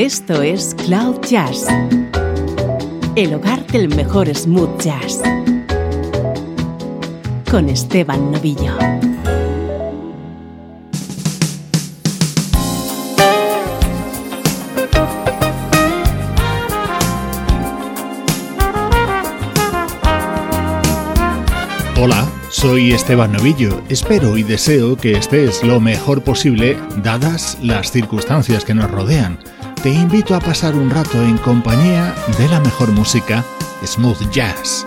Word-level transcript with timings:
Esto 0.00 0.40
es 0.40 0.74
Cloud 0.86 1.20
Jazz, 1.28 1.66
el 3.16 3.34
hogar 3.34 3.66
del 3.66 3.94
mejor 3.94 4.34
smooth 4.34 4.80
jazz, 4.80 5.20
con 7.50 7.68
Esteban 7.68 8.32
Novillo. 8.32 8.78
Hola, 22.00 22.26
soy 22.48 22.92
Esteban 22.92 23.32
Novillo. 23.32 23.82
Espero 23.90 24.38
y 24.38 24.44
deseo 24.44 24.96
que 24.96 25.12
estés 25.12 25.62
lo 25.62 25.78
mejor 25.78 26.24
posible 26.24 26.78
dadas 27.02 27.58
las 27.60 27.90
circunstancias 27.90 28.64
que 28.64 28.72
nos 28.72 28.90
rodean 28.90 29.38
te 29.82 29.90
invito 29.90 30.34
a 30.34 30.40
pasar 30.40 30.74
un 30.74 30.90
rato 30.90 31.22
en 31.22 31.38
compañía 31.38 32.14
de 32.36 32.48
la 32.48 32.60
mejor 32.60 32.92
música, 32.92 33.44
smooth 33.84 34.30
jazz. 34.30 34.84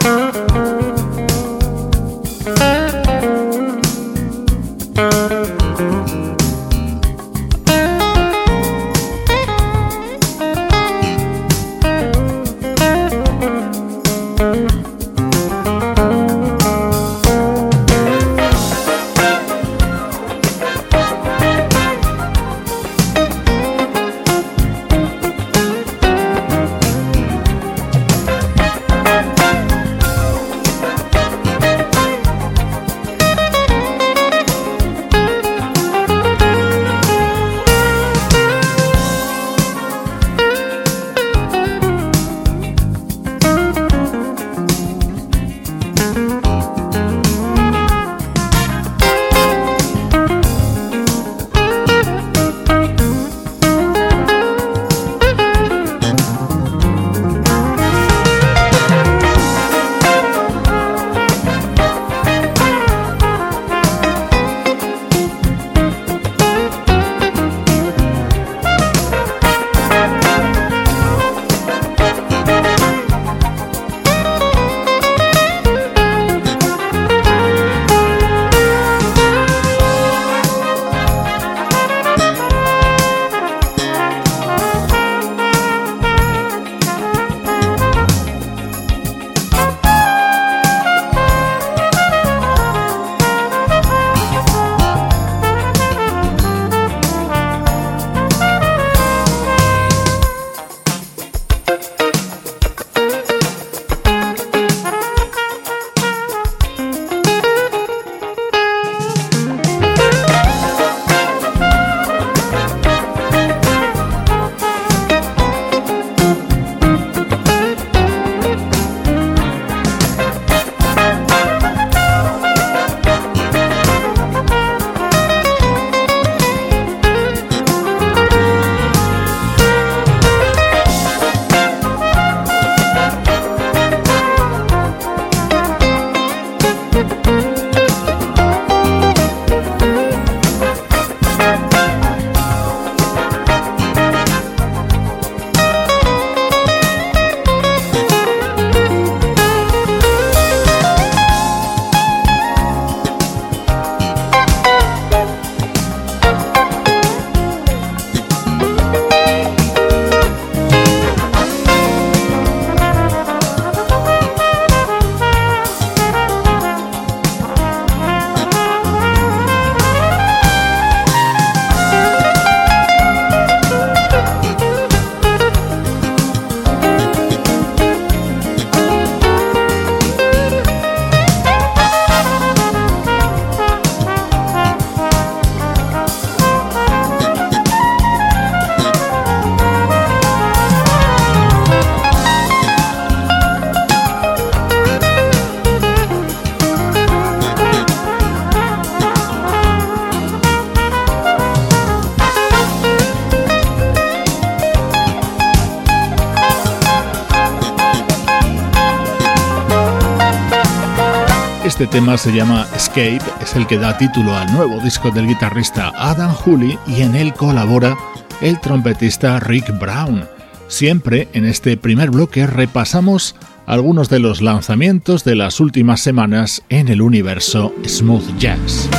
Tema 211.93 212.17
se 212.17 212.33
llama 212.33 212.65
Escape, 212.75 213.21
es 213.39 213.55
el 213.55 213.67
que 213.67 213.77
da 213.77 213.95
título 213.95 214.35
al 214.35 214.51
nuevo 214.51 214.79
disco 214.79 215.11
del 215.11 215.27
guitarrista 215.27 215.93
Adam 215.95 216.33
Hooley 216.33 216.75
y 216.87 217.03
en 217.03 217.15
él 217.15 217.35
colabora 217.35 217.95
el 218.41 218.59
trompetista 218.59 219.39
Rick 219.39 219.77
Brown. 219.77 220.27
Siempre 220.67 221.27
en 221.33 221.45
este 221.45 221.77
primer 221.77 222.09
bloque 222.09 222.47
repasamos 222.47 223.35
algunos 223.67 224.09
de 224.09 224.17
los 224.17 224.41
lanzamientos 224.41 225.23
de 225.23 225.35
las 225.35 225.59
últimas 225.59 226.01
semanas 226.01 226.63
en 226.69 226.87
el 226.87 226.99
universo 226.99 227.71
smooth 227.85 228.39
jazz. 228.39 228.89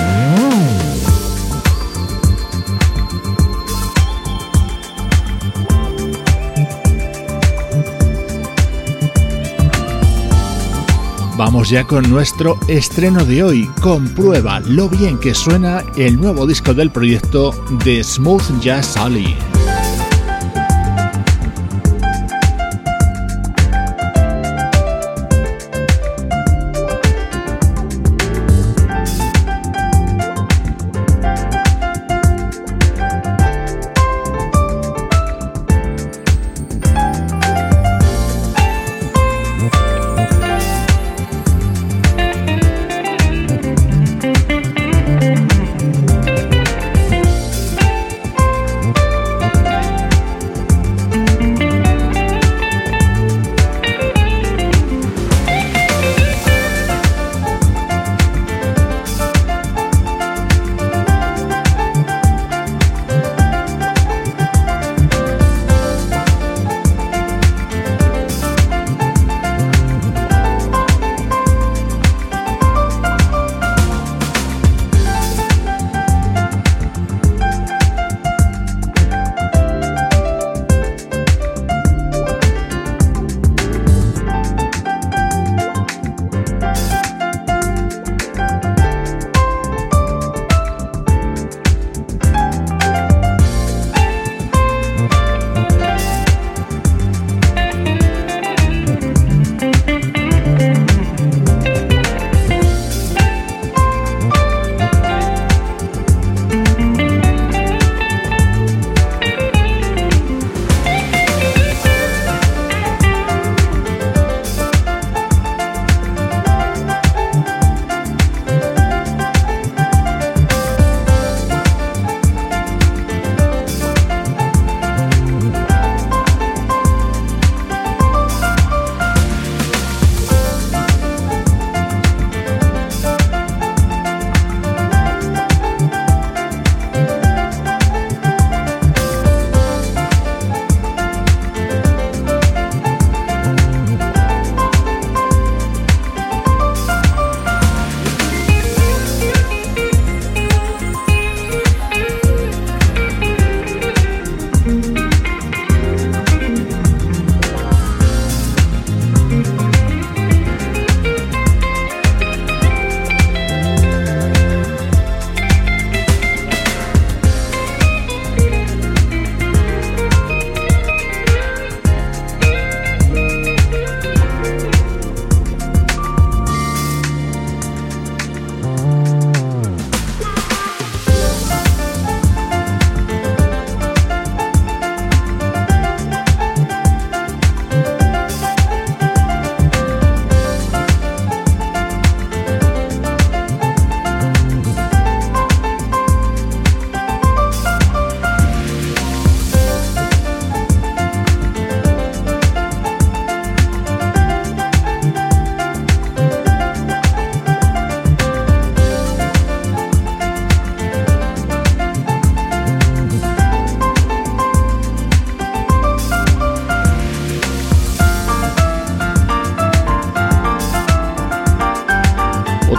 Vamos 11.36 11.69
ya 11.69 11.84
con 11.84 12.08
nuestro 12.08 12.56
estreno 12.69 13.25
de 13.25 13.42
hoy. 13.42 13.70
Comprueba 13.81 14.60
lo 14.60 14.88
bien 14.88 15.19
que 15.19 15.34
suena 15.34 15.84
el 15.96 16.20
nuevo 16.20 16.46
disco 16.46 16.75
del 16.75 16.90
proyecto 16.90 17.52
de 17.84 18.04
Smooth 18.04 18.60
Jazz 18.60 18.86
Sally. 18.86 19.36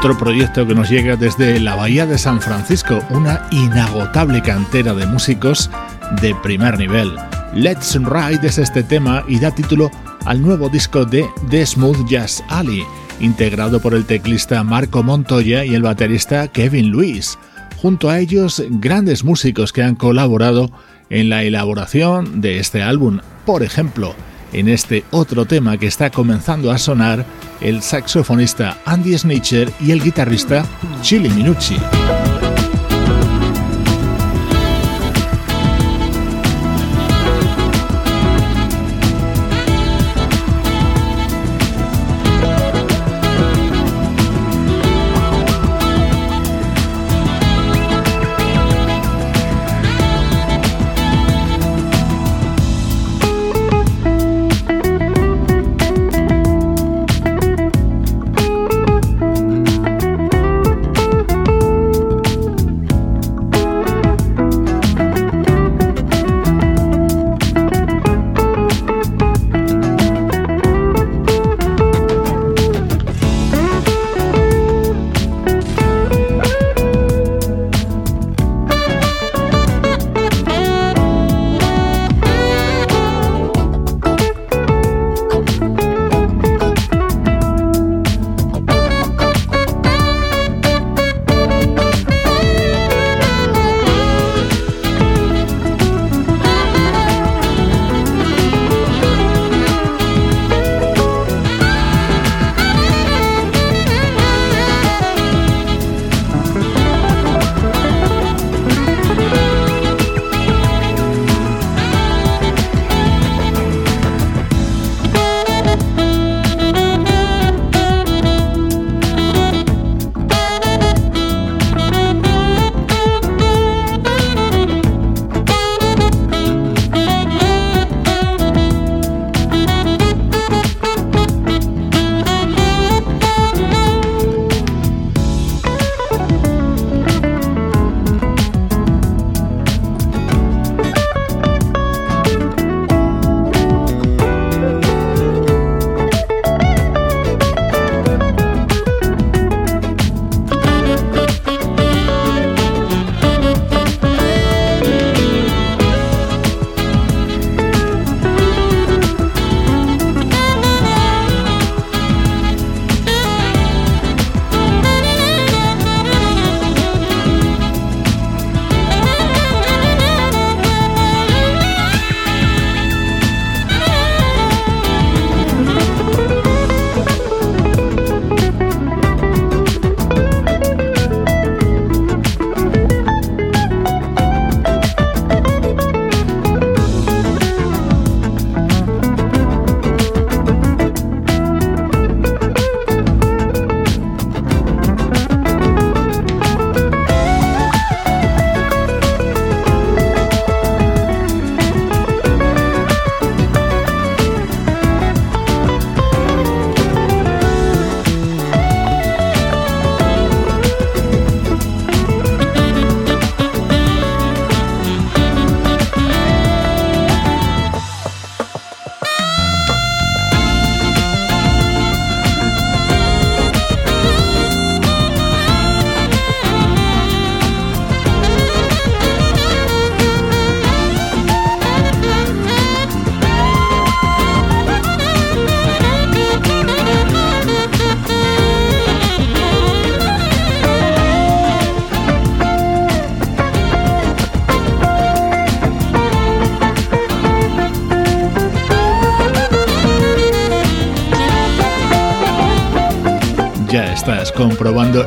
Otro 0.05 0.19
proyecto 0.19 0.67
que 0.67 0.75
nos 0.75 0.87
llega 0.87 1.15
desde 1.15 1.59
la 1.59 1.73
Bahía 1.73 2.05
de 2.05 2.19
San 2.19 2.39
Francisco, 2.39 2.99
una 3.09 3.47
inagotable 3.49 4.39
cantera 4.43 4.93
de 4.93 5.07
músicos 5.07 5.71
de 6.21 6.35
primer 6.43 6.77
nivel. 6.77 7.11
Let's 7.55 7.95
Ride 7.95 8.45
es 8.45 8.59
este 8.59 8.83
tema 8.83 9.23
y 9.27 9.39
da 9.39 9.49
título 9.49 9.89
al 10.25 10.43
nuevo 10.43 10.69
disco 10.69 11.05
de 11.05 11.25
The 11.49 11.65
Smooth 11.65 12.07
Jazz 12.07 12.43
Alley, 12.49 12.83
integrado 13.19 13.79
por 13.79 13.95
el 13.95 14.05
teclista 14.05 14.63
Marco 14.63 15.01
Montoya 15.01 15.65
y 15.65 15.73
el 15.73 15.81
baterista 15.81 16.49
Kevin 16.49 16.91
Lewis. 16.91 17.39
Junto 17.77 18.07
a 18.11 18.19
ellos, 18.19 18.63
grandes 18.69 19.23
músicos 19.23 19.73
que 19.73 19.81
han 19.81 19.95
colaborado 19.95 20.69
en 21.09 21.29
la 21.29 21.41
elaboración 21.41 22.41
de 22.41 22.59
este 22.59 22.83
álbum. 22.83 23.21
Por 23.43 23.63
ejemplo, 23.63 24.13
en 24.59 24.69
este 24.69 25.03
otro 25.11 25.45
tema 25.45 25.77
que 25.77 25.87
está 25.87 26.09
comenzando 26.09 26.71
a 26.71 26.77
sonar, 26.77 27.25
el 27.61 27.81
saxofonista 27.81 28.77
Andy 28.85 29.17
Snitcher 29.17 29.71
y 29.79 29.91
el 29.91 30.01
guitarrista 30.01 30.65
Chili 31.01 31.29
Minucci. 31.29 31.75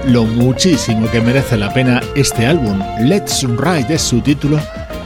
Lo 0.09 0.25
muchísimo 0.25 1.11
que 1.11 1.21
merece 1.21 1.57
la 1.57 1.73
pena 1.73 2.01
este 2.15 2.47
álbum. 2.47 2.81
Let's 3.01 3.43
Ride 3.43 3.95
es 3.95 4.03
su 4.03 4.21
título 4.21 4.59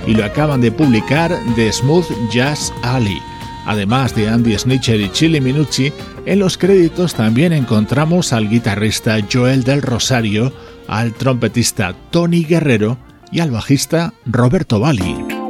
y 0.07 0.15
lo 0.15 0.25
acaban 0.25 0.61
de 0.61 0.71
publicar 0.71 1.37
The 1.57 1.73
Smooth 1.73 2.07
Jazz 2.31 2.73
Alley. 2.83 3.19
Además 3.67 4.15
de 4.15 4.29
Andy 4.29 4.57
Snitcher 4.57 5.01
y 5.01 5.11
Chili 5.11 5.41
Minucci, 5.41 5.93
en 6.25 6.39
los 6.39 6.57
créditos 6.57 7.15
también 7.15 7.53
encontramos 7.53 8.33
al 8.33 8.49
guitarrista 8.49 9.19
Joel 9.31 9.65
del 9.65 9.83
Rosario, 9.83 10.53
al 10.89 11.13
trompetista 11.15 11.95
Tony 12.11 12.45
Guerrero 12.45 12.99
y 13.31 13.41
al 13.41 13.51
bajista 13.51 14.15
Roberto 14.27 14.79
Bali. 14.79 15.42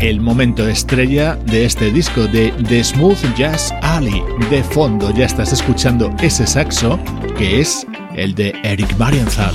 El 0.00 0.20
momento 0.20 0.66
estrella 0.66 1.36
de 1.36 1.64
este 1.66 1.90
disco 1.90 2.26
de 2.26 2.52
The 2.68 2.82
Smooth 2.82 3.36
Jazz 3.36 3.72
Alley. 3.82 4.22
De 4.50 4.62
fondo 4.64 5.12
ya 5.12 5.26
estás 5.26 5.52
escuchando 5.52 6.10
ese 6.22 6.46
saxo 6.46 6.98
que 7.36 7.60
es 7.60 7.86
el 8.14 8.34
de 8.34 8.54
Eric 8.62 8.96
Marienthal. 8.96 9.54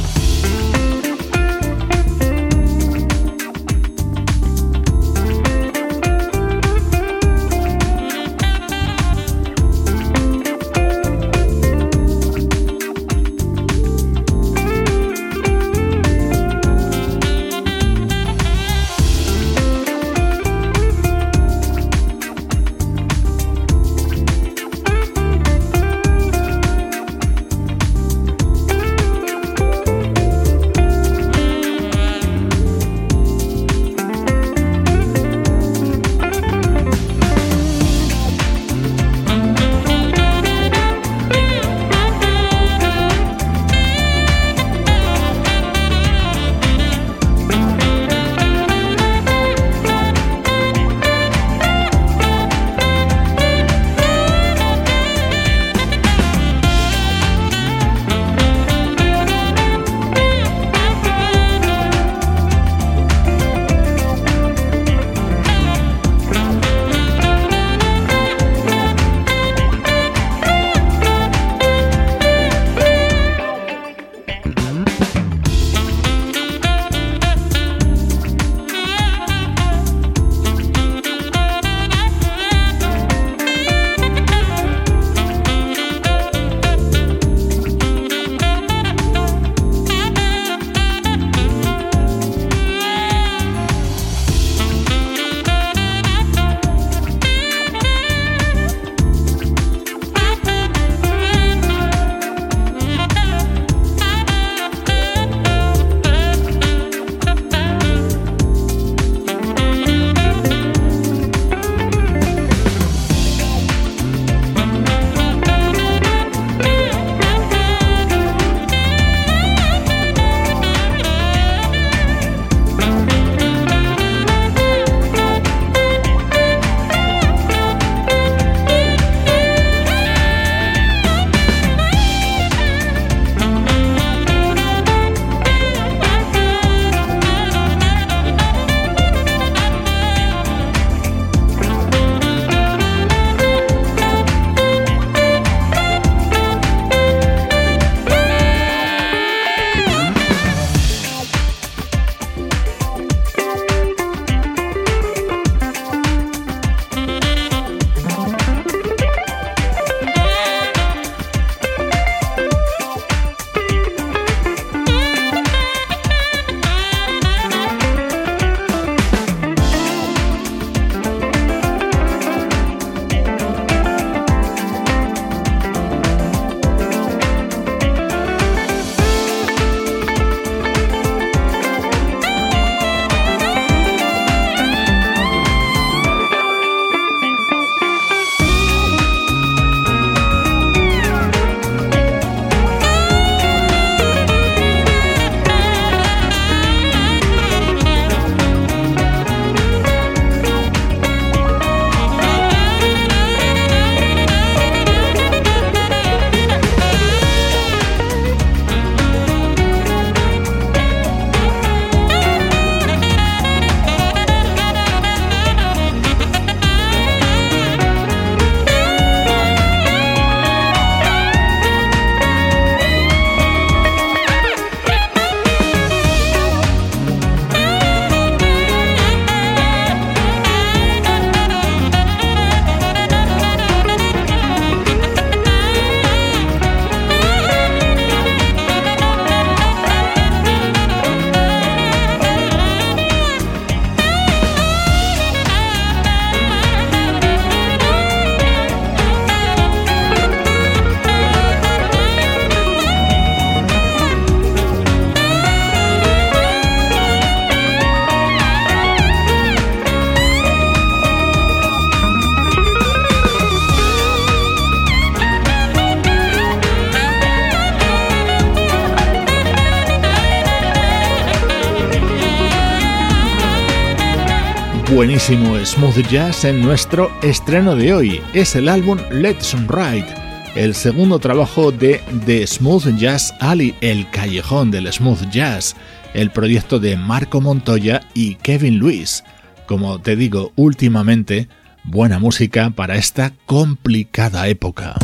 Buenísimo 275.05 275.63
smooth 275.63 276.09
jazz 276.09 276.45
en 276.45 276.63
nuestro 276.63 277.11
estreno 277.21 277.75
de 277.75 277.93
hoy. 277.93 278.21
Es 278.33 278.55
el 278.55 278.67
álbum 278.67 278.97
Let's 279.11 279.55
Ride, 279.67 280.07
el 280.55 280.73
segundo 280.73 281.19
trabajo 281.19 281.71
de 281.71 282.01
The 282.25 282.47
Smooth 282.47 282.97
Jazz 282.97 283.31
Alley, 283.39 283.75
el 283.81 284.09
callejón 284.09 284.71
del 284.71 284.91
smooth 284.91 285.29
jazz, 285.29 285.75
el 286.15 286.31
proyecto 286.31 286.79
de 286.79 286.97
Marco 286.97 287.39
Montoya 287.39 288.01
y 288.15 288.33
Kevin 288.33 288.79
Lewis. 288.79 289.23
Como 289.67 290.01
te 290.01 290.15
digo, 290.15 290.53
últimamente, 290.55 291.49
buena 291.83 292.17
música 292.17 292.71
para 292.71 292.95
esta 292.95 293.31
complicada 293.45 294.47
época. 294.47 294.95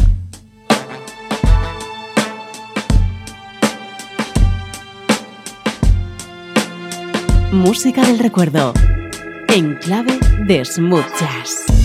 Música 7.51 8.03
del 8.03 8.17
recuerdo 8.17 8.73
en 9.53 9.77
clave 9.79 10.17
de 10.47 10.63
smooth. 10.63 11.80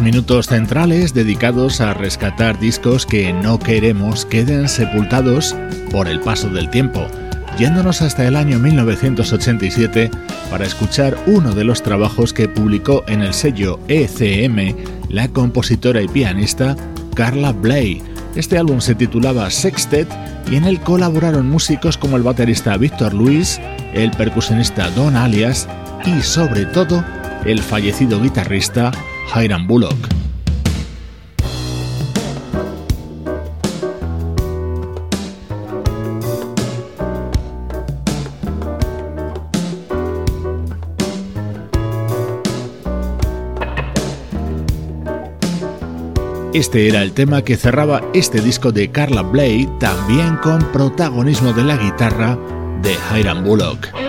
Minutos 0.00 0.48
centrales 0.48 1.14
dedicados 1.14 1.80
a 1.80 1.94
rescatar 1.94 2.58
discos 2.58 3.06
que 3.06 3.32
no 3.32 3.58
queremos 3.58 4.26
queden 4.26 4.68
sepultados 4.68 5.56
por 5.90 6.06
el 6.06 6.20
paso 6.20 6.48
del 6.50 6.68
tiempo, 6.70 7.06
yéndonos 7.58 8.02
hasta 8.02 8.26
el 8.26 8.36
año 8.36 8.58
1987 8.58 10.10
para 10.50 10.66
escuchar 10.66 11.16
uno 11.26 11.54
de 11.54 11.64
los 11.64 11.82
trabajos 11.82 12.32
que 12.32 12.48
publicó 12.48 13.04
en 13.08 13.22
el 13.22 13.32
sello 13.32 13.80
ECM 13.88 14.76
la 15.08 15.28
compositora 15.28 16.02
y 16.02 16.08
pianista 16.08 16.76
Carla 17.14 17.52
Bley. 17.52 18.02
Este 18.34 18.58
álbum 18.58 18.80
se 18.80 18.94
titulaba 18.94 19.50
Sextet 19.50 20.08
y 20.50 20.56
en 20.56 20.64
él 20.64 20.78
colaboraron 20.80 21.48
músicos 21.48 21.96
como 21.96 22.16
el 22.16 22.22
baterista 22.22 22.76
Víctor 22.76 23.14
Luis, 23.14 23.60
el 23.94 24.10
percusionista 24.10 24.90
Don 24.90 25.16
Alias 25.16 25.66
y 26.04 26.20
sobre 26.22 26.66
todo 26.66 27.02
el 27.44 27.62
fallecido 27.62 28.20
guitarrista 28.20 28.92
Hiram 29.34 29.66
Bullock. 29.66 29.96
Este 46.56 46.88
era 46.88 47.02
el 47.02 47.12
tema 47.12 47.42
que 47.42 47.56
cerraba 47.56 48.00
este 48.14 48.40
disco 48.40 48.72
de 48.72 48.90
Carla 48.90 49.20
Blade, 49.20 49.68
también 49.78 50.36
con 50.36 50.60
protagonismo 50.72 51.52
de 51.52 51.64
la 51.64 51.76
guitarra 51.76 52.38
de 52.80 52.96
Hiram 53.14 53.44
Bullock. 53.44 54.05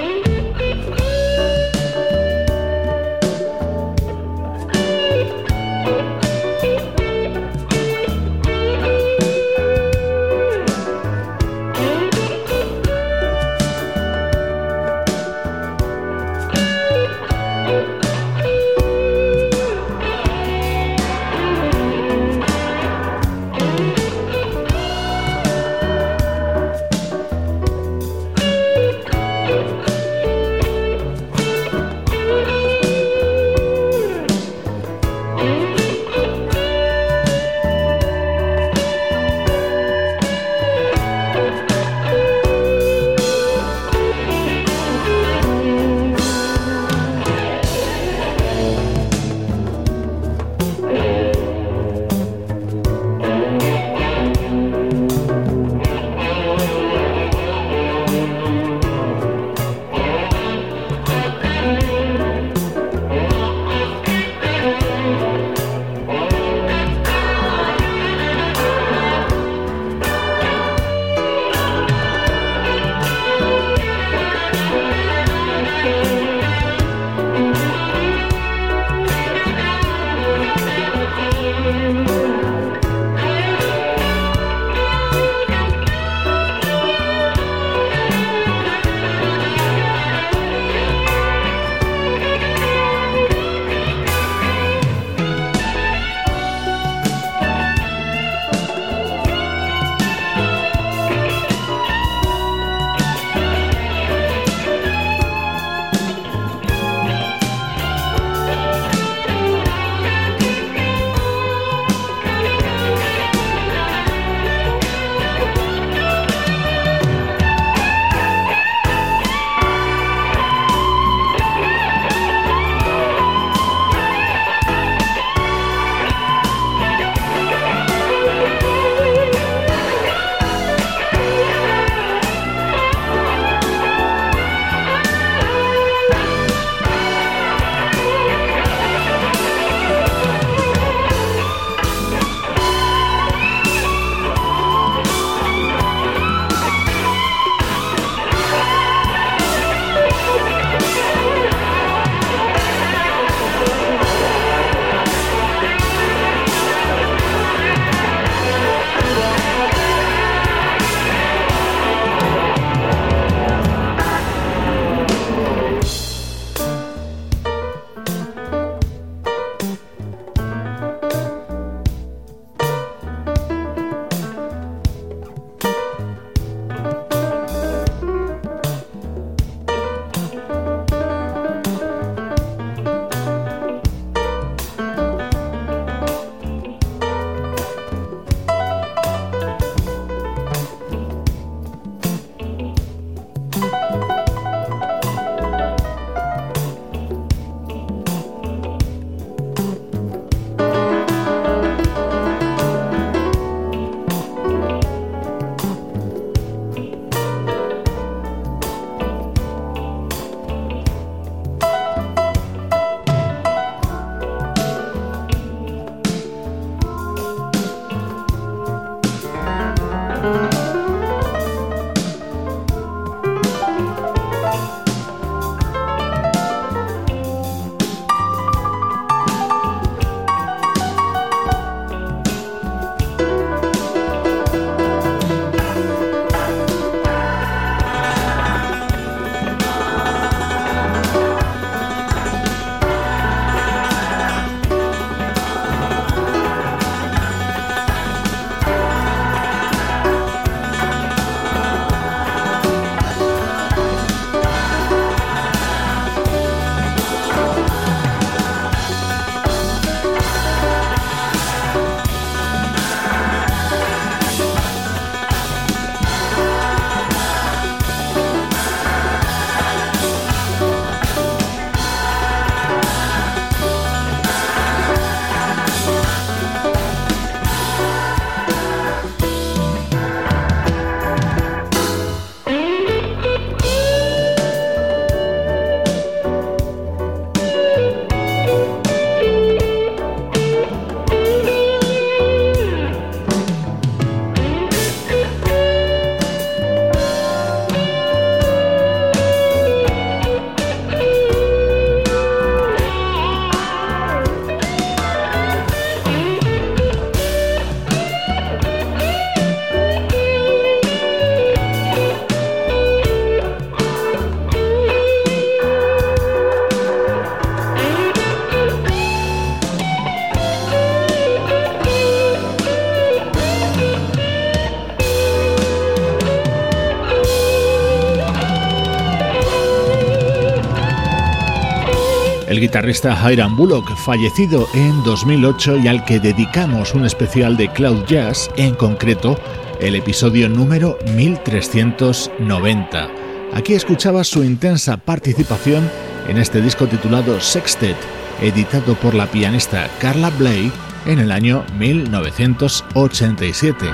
Guitarrista 332.77 333.17
Hiram 333.31 333.57
Bullock, 333.57 333.95
fallecido 333.95 334.67
en 334.75 335.03
2008 335.03 335.77
y 335.77 335.87
al 335.87 336.05
que 336.05 336.19
dedicamos 336.19 336.93
un 336.93 337.07
especial 337.07 337.57
de 337.57 337.69
Cloud 337.69 338.05
Jazz, 338.05 338.51
en 338.55 338.75
concreto 338.75 339.35
el 339.79 339.95
episodio 339.95 340.47
número 340.47 340.99
1390. 341.15 343.09
Aquí 343.55 343.73
escuchaba 343.73 344.23
su 344.23 344.43
intensa 344.43 344.97
participación 344.97 345.89
en 346.27 346.37
este 346.37 346.61
disco 346.61 346.85
titulado 346.85 347.41
Sextet, 347.41 347.97
editado 348.43 348.93
por 348.93 349.15
la 349.15 349.25
pianista 349.25 349.89
Carla 349.99 350.29
Blake 350.29 350.69
en 351.07 351.17
el 351.17 351.31
año 351.31 351.65
1987. 351.79 353.87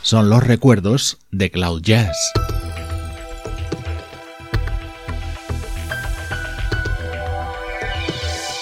Son 0.00 0.30
los 0.30 0.42
recuerdos 0.42 1.18
de 1.30 1.50
Cloud 1.50 1.82
Jazz. 1.82 2.16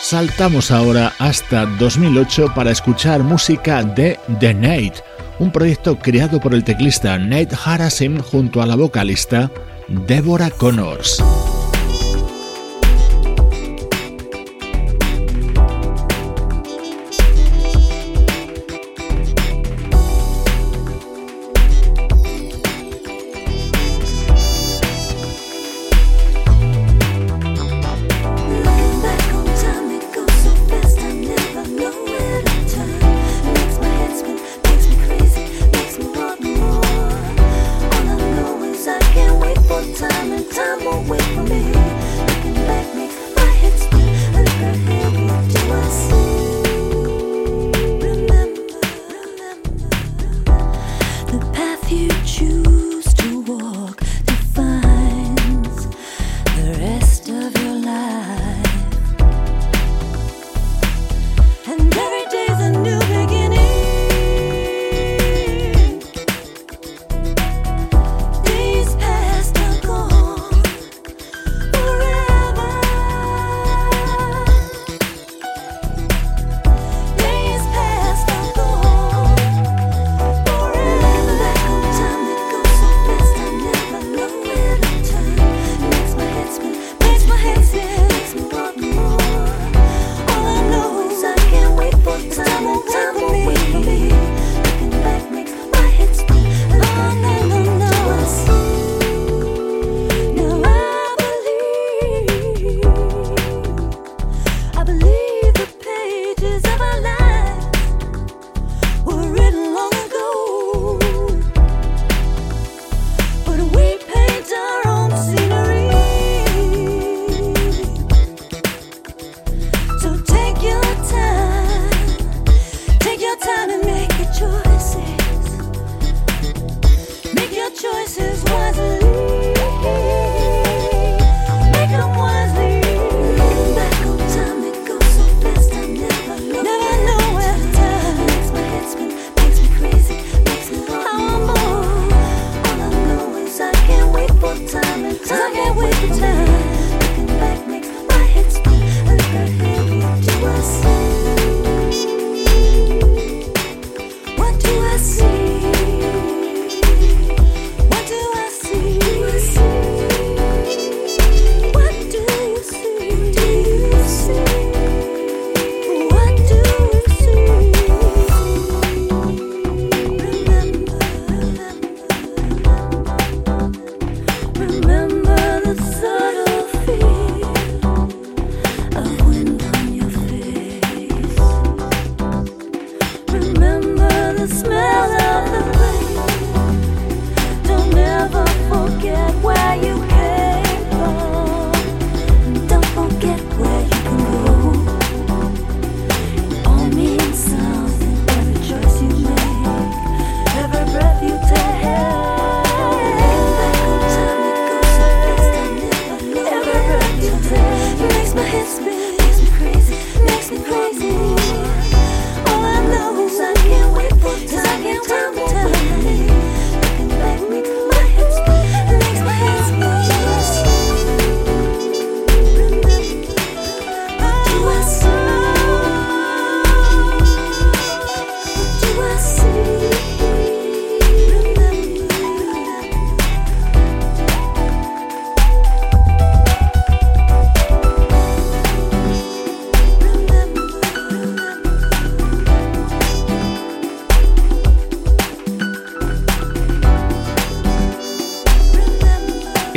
Saltamos 0.09 0.71
ahora 0.71 1.13
hasta 1.19 1.67
2008 1.67 2.55
para 2.55 2.71
escuchar 2.71 3.23
música 3.23 3.83
de 3.83 4.19
The 4.41 4.55
Nate, 4.55 4.95
un 5.39 5.53
proyecto 5.53 5.99
creado 5.99 6.41
por 6.41 6.55
el 6.55 6.65
teclista 6.65 7.19
Nate 7.19 7.55
Harasim 7.63 8.19
junto 8.19 8.63
a 8.63 8.67
la 8.67 8.75
vocalista 8.75 9.51
Deborah 9.87 10.49
Connors. 10.49 11.23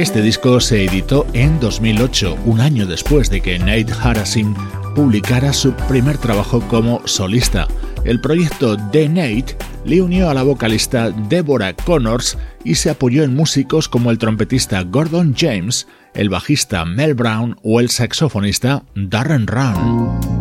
Este 0.01 0.23
disco 0.23 0.59
se 0.59 0.83
editó 0.83 1.27
en 1.33 1.59
2008, 1.59 2.35
un 2.45 2.59
año 2.59 2.87
después 2.87 3.29
de 3.29 3.39
que 3.39 3.59
Nate 3.59 3.93
Harasim 4.01 4.55
publicara 4.95 5.53
su 5.53 5.73
primer 5.73 6.17
trabajo 6.17 6.59
como 6.69 7.07
solista. 7.07 7.67
El 8.03 8.19
proyecto 8.19 8.77
de 8.77 9.07
Nate 9.07 9.55
le 9.85 10.01
unió 10.01 10.31
a 10.31 10.33
la 10.33 10.41
vocalista 10.41 11.11
Deborah 11.11 11.75
Connors 11.75 12.35
y 12.63 12.73
se 12.73 12.89
apoyó 12.89 13.23
en 13.23 13.35
músicos 13.35 13.87
como 13.87 14.09
el 14.09 14.17
trompetista 14.17 14.81
Gordon 14.81 15.35
James, 15.37 15.87
el 16.15 16.29
bajista 16.29 16.83
Mel 16.83 17.13
Brown 17.13 17.59
o 17.61 17.79
el 17.79 17.91
saxofonista 17.91 18.83
Darren 18.95 19.45
Run. 19.45 20.40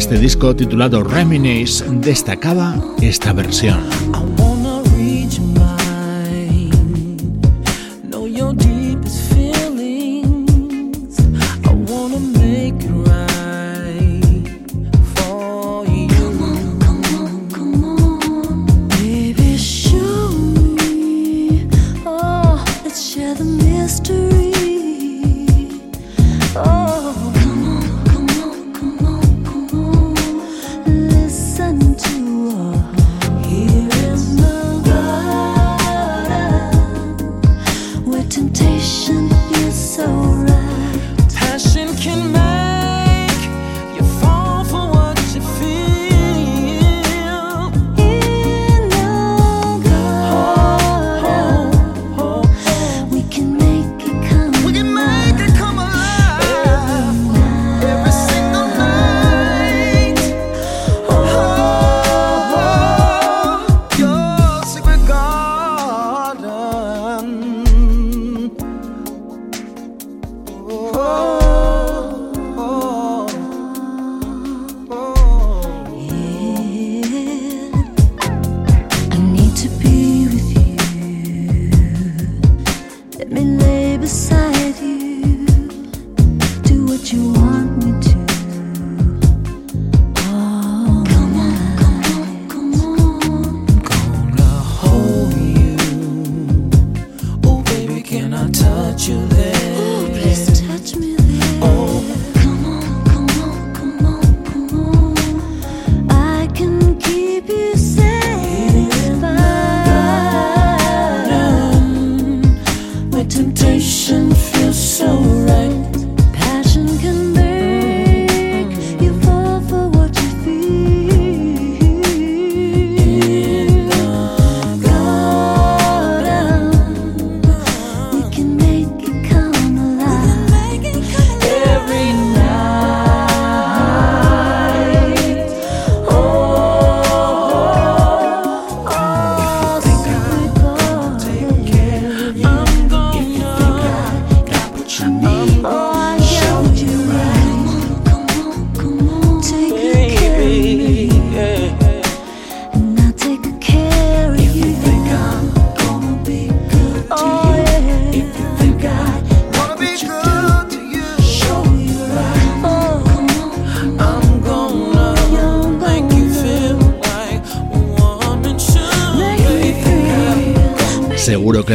Este 0.00 0.18
disco 0.18 0.56
titulado 0.56 1.04
Reminisce 1.04 1.84
destacaba 1.90 2.74
esta 3.02 3.34
versión. 3.34 3.80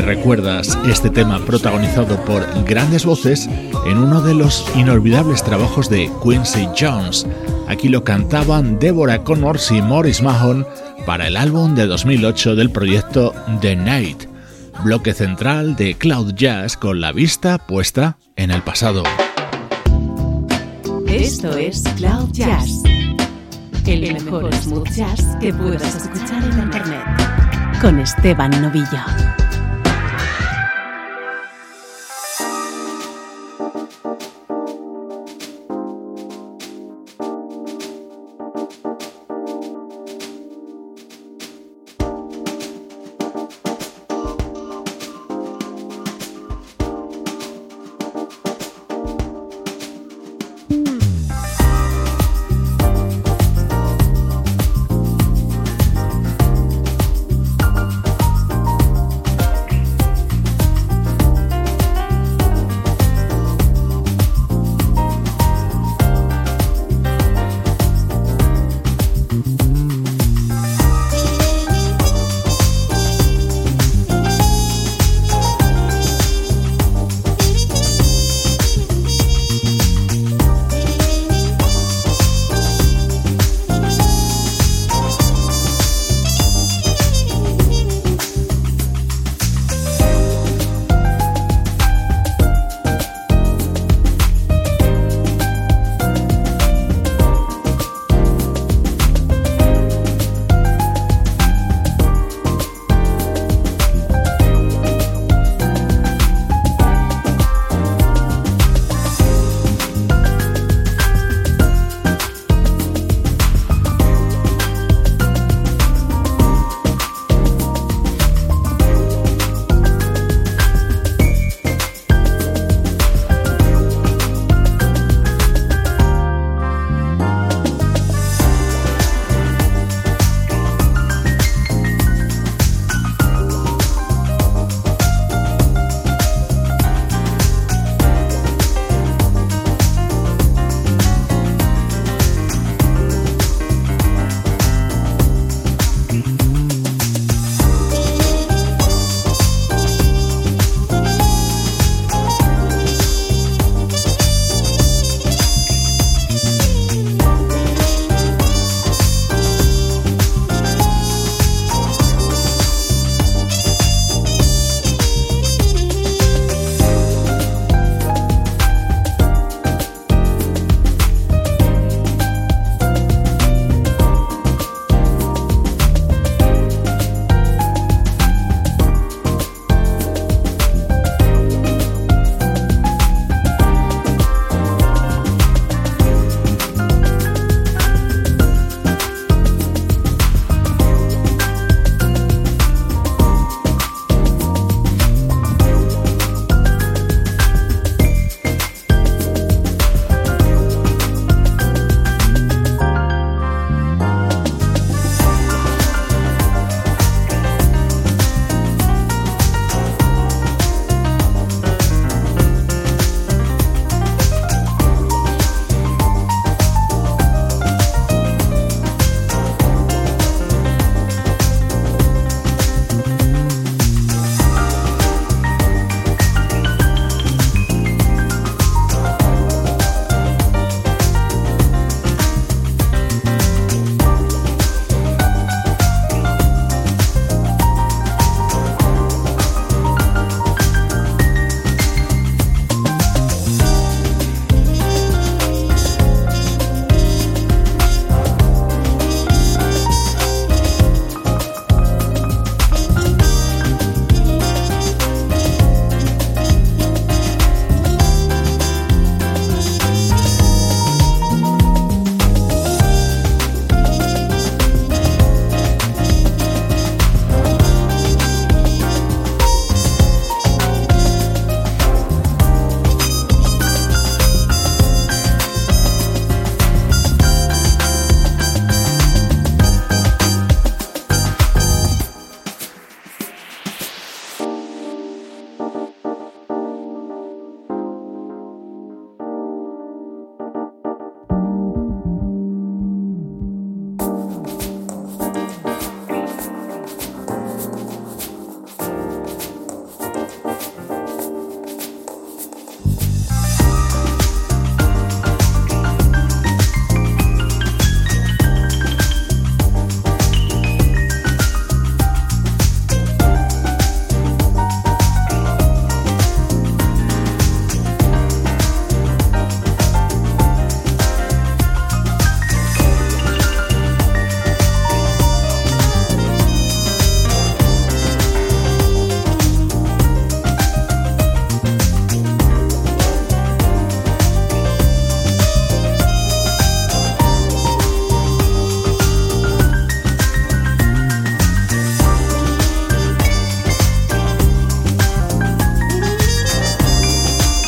Recuerdas 0.01 0.77
este 0.89 1.09
tema 1.09 1.39
protagonizado 1.45 2.17
por 2.25 2.45
grandes 2.65 3.05
voces 3.05 3.47
en 3.85 3.97
uno 3.97 4.21
de 4.21 4.33
los 4.33 4.65
inolvidables 4.75 5.43
trabajos 5.43 5.89
de 5.89 6.11
Quincy 6.23 6.67
Jones. 6.77 7.25
Aquí 7.67 7.87
lo 7.87 8.03
cantaban 8.03 8.79
Deborah 8.79 9.23
Connors 9.23 9.71
y 9.71 9.81
Morris 9.81 10.21
Mahon 10.21 10.67
para 11.05 11.27
el 11.27 11.37
álbum 11.37 11.73
de 11.73 11.87
2008 11.87 12.55
del 12.55 12.69
proyecto 12.69 13.33
The 13.61 13.75
Night, 13.75 14.23
bloque 14.83 15.13
central 15.13 15.75
de 15.75 15.95
Cloud 15.95 16.33
Jazz 16.33 16.75
con 16.75 16.99
la 16.99 17.11
vista 17.11 17.57
puesta 17.57 18.17
en 18.35 18.51
el 18.51 18.61
pasado. 18.61 19.03
Esto 21.07 21.55
es 21.55 21.83
Cloud 21.95 22.29
Jazz, 22.31 22.83
el 23.87 24.13
mejor 24.13 24.53
smooth 24.53 24.89
jazz 24.89 25.37
que 25.39 25.53
puedas 25.53 25.95
escuchar 25.95 26.43
en 26.43 26.59
Internet, 26.59 27.05
con 27.81 27.99
Esteban 27.99 28.51
Novillo. 28.61 29.44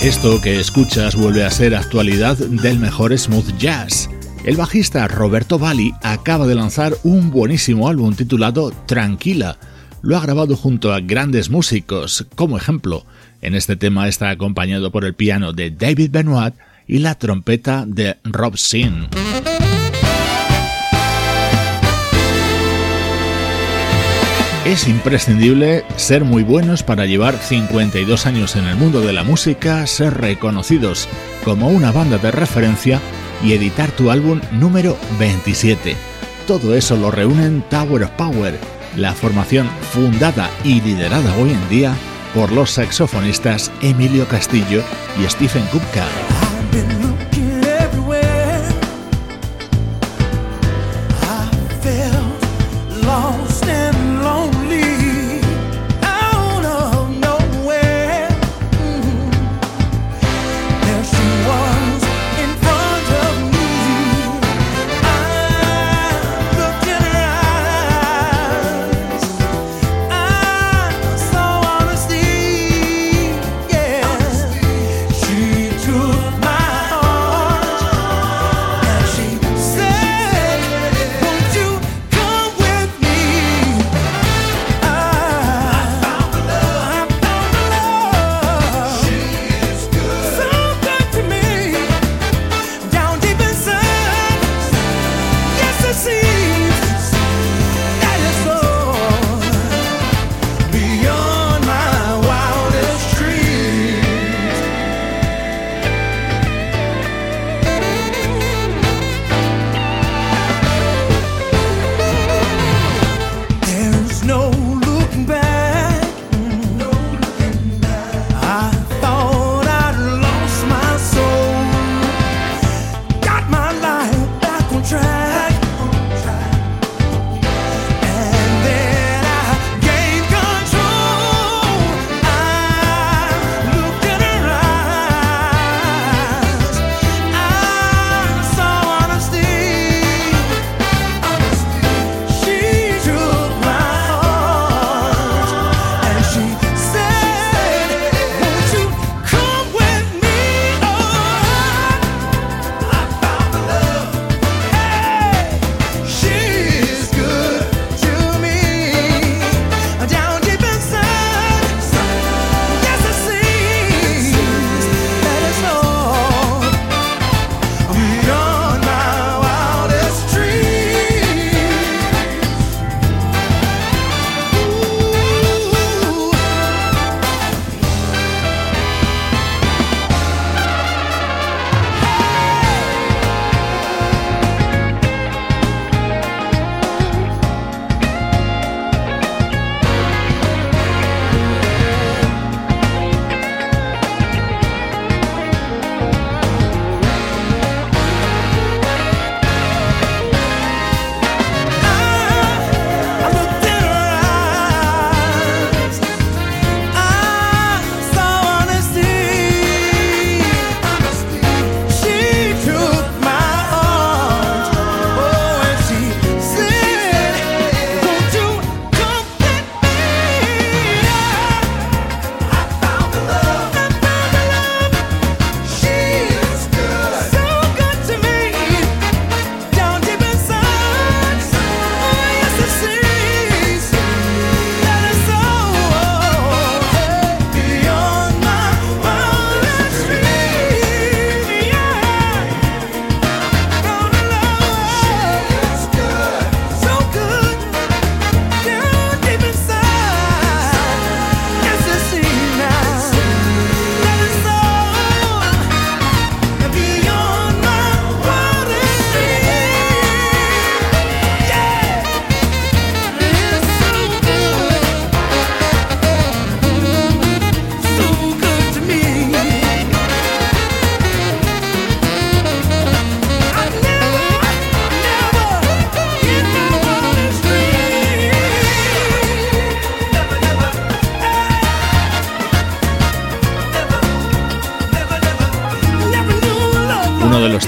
Esto 0.08 0.40
que 0.40 0.58
escuchas 0.58 1.18
vuelve 1.18 1.44
a 1.44 1.52
ser 1.52 1.76
actualidad 1.76 2.38
del 2.38 2.80
mejor 2.80 3.16
smooth 3.18 3.58
jazz. 3.58 4.10
El 4.46 4.56
bajista 4.56 5.06
Roberto 5.10 5.60
Bali 5.60 5.92
acaba 6.02 6.48
de 6.48 6.56
lanzar 6.56 6.94
un 7.04 7.30
buenísimo 7.30 7.90
álbum 7.90 8.16
titulado 8.16 8.72
Tranquila. 8.86 9.58
Lo 10.02 10.16
ha 10.16 10.22
grabado 10.22 10.56
junto 10.56 10.94
a 10.94 11.02
grandes 11.02 11.50
músicos. 11.50 12.26
Como 12.36 12.56
ejemplo, 12.56 13.06
en 13.42 13.54
este 13.54 13.76
tema 13.76 14.08
está 14.08 14.30
acompañado 14.30 14.94
por 14.94 15.04
el 15.04 15.14
piano 15.14 15.52
de 15.52 15.72
David 15.72 16.12
Benoit 16.12 16.56
y 16.88 17.00
la 17.00 17.16
trompeta 17.16 17.84
de 17.86 18.16
Rob 18.24 18.56
Sin. 18.56 19.10
Es 24.68 24.90
imprescindible 24.90 25.86
ser 25.96 26.26
muy 26.26 26.44
buenos 26.44 26.84
para 26.84 27.06
llevar 27.06 27.38
52 27.38 28.26
años 28.26 28.58
en 28.58 28.66
el 28.66 28.76
mundo 28.76 29.00
de 29.00 29.14
la 29.14 29.24
música, 29.24 29.88
ser 29.88 30.16
reconocidos 30.16 31.08
como 31.46 31.70
una 31.70 31.94
banda 31.94 32.18
de 32.18 32.32
referencia 32.32 33.00
y 33.42 33.54
editar 33.54 33.90
tu 33.92 34.12
álbum 34.12 34.42
número 34.52 34.98
27. 35.20 35.96
Todo 36.46 36.76
eso 36.76 36.98
lo 36.98 37.12
reúnen 37.12 37.64
Tower 37.70 38.04
of 38.04 38.12
Power, 38.18 38.60
la 38.98 39.14
formación 39.14 39.70
fundada 39.94 40.52
y 40.66 40.82
liderada 40.82 41.34
hoy 41.38 41.52
en 41.52 41.70
día 41.70 41.96
por 42.36 42.52
los 42.52 42.72
saxofonistas 42.72 43.72
Emilio 43.82 44.28
Castillo 44.28 44.84
y 45.18 45.30
Stephen 45.30 45.64
Kupka. 45.68 46.06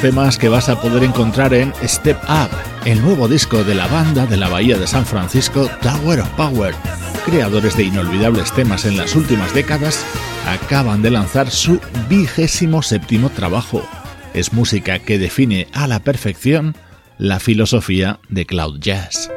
Temas 0.01 0.37
que 0.37 0.49
vas 0.49 0.69
a 0.69 0.79
poder 0.79 1.03
encontrar 1.03 1.53
en 1.53 1.73
Step 1.83 2.17
Up, 2.23 2.49
el 2.85 3.01
nuevo 3.01 3.27
disco 3.27 3.63
de 3.63 3.75
la 3.75 3.87
banda 3.87 4.25
de 4.25 4.37
la 4.37 4.47
Bahía 4.47 4.77
de 4.77 4.87
San 4.87 5.05
Francisco, 5.05 5.69
Tower 5.81 6.21
of 6.21 6.29
Power, 6.29 6.73
creadores 7.25 7.75
de 7.75 7.83
inolvidables 7.83 8.51
temas 8.53 8.85
en 8.85 8.95
las 8.95 9.15
últimas 9.15 9.53
décadas 9.53 10.05
acaban 10.47 11.01
de 11.01 11.11
lanzar 11.11 11.51
su 11.51 11.81
vigésimo 12.07 12.81
séptimo 12.81 13.29
trabajo. 13.29 13.83
Es 14.33 14.53
música 14.53 14.99
que 14.99 15.19
define 15.19 15.67
a 15.73 15.87
la 15.87 15.99
perfección 15.99 16.75
la 17.17 17.39
filosofía 17.39 18.19
de 18.29 18.45
Cloud 18.45 18.79
Jazz. 18.79 19.29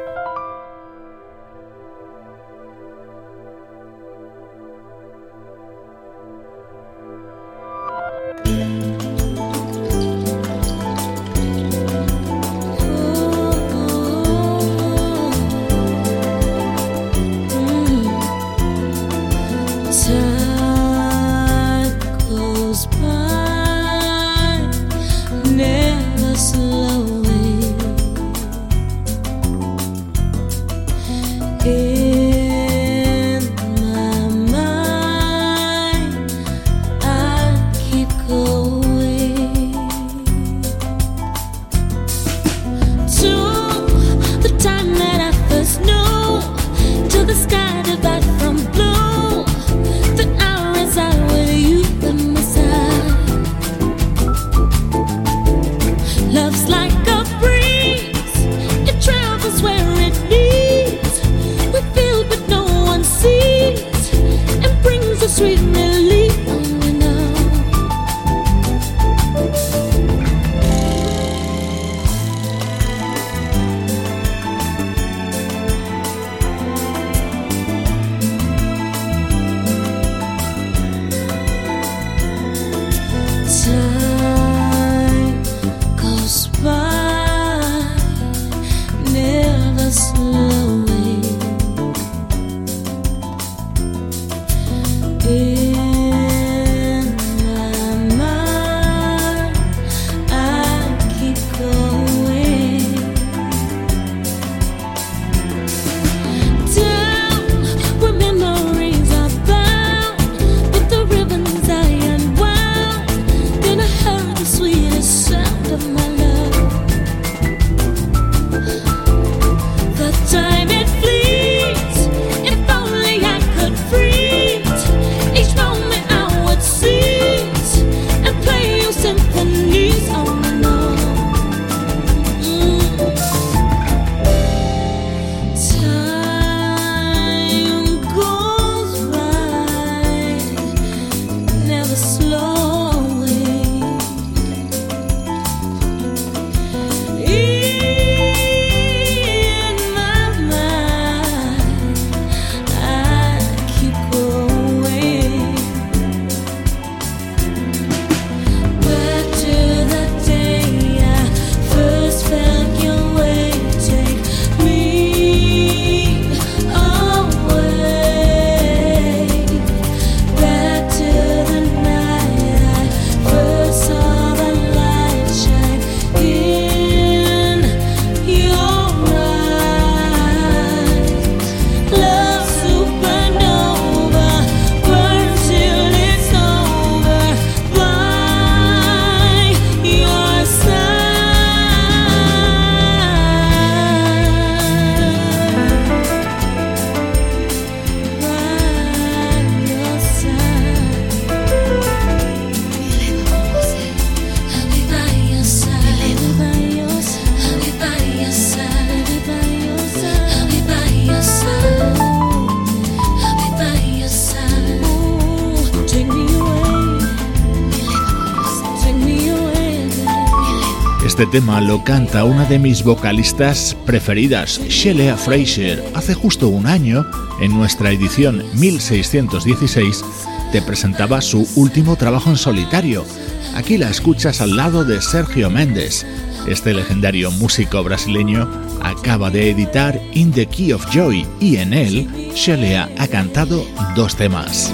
Este 221.13 221.27
tema 221.27 221.61
lo 221.61 221.83
canta 221.83 222.23
una 222.23 222.43
de 222.45 222.57
mis 222.57 222.83
vocalistas 222.83 223.77
preferidas, 223.85 224.59
Shelley 224.67 225.15
Fraser. 225.15 225.83
Hace 225.93 226.15
justo 226.15 226.47
un 226.47 226.65
año, 226.65 227.05
en 227.39 227.55
nuestra 227.55 227.91
edición 227.91 228.43
1616, 228.55 230.03
te 230.51 230.63
presentaba 230.63 231.21
su 231.21 231.47
último 231.55 231.97
trabajo 231.97 232.31
en 232.31 232.37
solitario. 232.37 233.05
Aquí 233.53 233.77
la 233.77 233.91
escuchas 233.91 234.41
al 234.41 234.55
lado 234.55 234.85
de 234.85 235.03
Sergio 235.03 235.51
Méndez. 235.51 236.03
Este 236.47 236.73
legendario 236.73 237.29
músico 237.29 237.83
brasileño 237.83 238.49
acaba 238.81 239.29
de 239.29 239.51
editar 239.51 240.01
In 240.13 240.31
the 240.31 240.47
Key 240.47 240.73
of 240.73 240.83
Joy 240.91 241.27
y 241.39 241.57
en 241.57 241.75
él 241.75 242.07
Shelley 242.33 242.73
ha 242.73 243.07
cantado 243.07 243.67
dos 243.95 244.15
temas. 244.15 244.73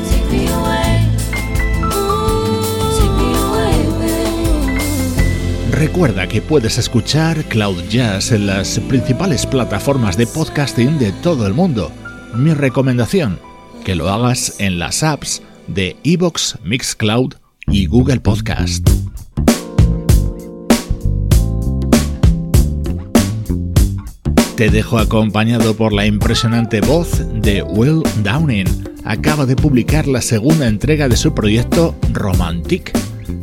Recuerda 5.80 6.28
que 6.28 6.42
puedes 6.42 6.78
escuchar 6.78 7.46
Cloud 7.46 7.84
Jazz 7.90 8.34
en 8.34 8.48
las 8.48 8.78
principales 8.90 9.46
plataformas 9.46 10.18
de 10.18 10.28
podcasting 10.28 11.00
de 11.00 11.14
todo 11.14 11.48
el 11.48 11.54
mundo. 11.54 11.90
Mi 12.36 12.54
recomendación, 12.54 13.40
que 13.86 13.96
lo 13.96 14.10
hagas 14.10 14.60
en 14.60 14.78
las 14.78 15.04
apps 15.04 15.42
de 15.68 15.96
Evox, 16.04 16.58
Mixcloud 16.66 17.36
y 17.68 17.86
Google 17.86 18.20
Podcast. 18.20 18.86
Te 24.58 24.70
dejo 24.70 25.00
acompañado 25.00 25.78
por 25.78 25.94
la 25.94 26.06
impresionante 26.06 26.82
voz 26.82 27.24
de 27.42 27.64
Will 27.64 28.04
Downing. 28.22 28.68
Acaba 29.06 29.46
de 29.46 29.56
publicar 29.56 30.10
la 30.10 30.22
segunda 30.22 30.68
entrega 30.68 31.08
de 31.08 31.16
su 31.16 31.34
proyecto 31.34 31.96
Romantic 32.12 32.92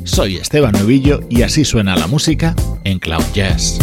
soy 0.04 0.36
Esteban 0.36 0.72
Novillo 0.72 1.20
y 1.28 1.42
así 1.42 1.64
suena 1.64 1.96
la 1.96 2.06
música 2.06 2.54
en 2.84 2.98
Cloud 2.98 3.24
Jazz. 3.34 3.78